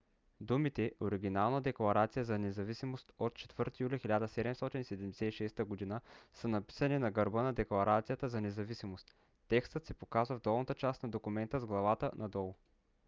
думите 0.39 0.91
оригинална 1.01 1.61
декларация 1.61 2.23
за 2.25 2.39
независимост 2.39 3.11
от 3.19 3.33
4 3.33 3.79
юли 3.79 3.99
1776 3.99 5.89
г. 5.89 6.01
са 6.33 6.47
написани 6.47 6.97
на 6.99 7.11
гърба 7.11 7.41
на 7.43 7.53
декларацията 7.53 8.29
за 8.29 8.41
независимост. 8.41 9.15
текстът 9.47 9.85
се 9.85 9.93
показва 9.93 10.37
в 10.39 10.41
долната 10.41 10.73
част 10.73 11.03
на 11.03 11.09
документа 11.09 11.59
с 11.59 11.65
главата 11.65 12.11
надолу 12.15 12.53